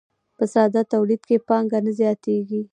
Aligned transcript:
په 0.37 0.43
ساده 0.53 0.81
تولید 0.93 1.21
کې 1.27 1.43
پانګه 1.47 1.79
نه 1.85 1.91
زیاتېږي 1.99 2.61